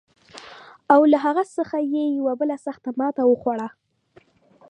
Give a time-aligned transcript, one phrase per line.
[0.93, 3.67] او له هغه څخه یې یوه بله سخته ماته وخوړه.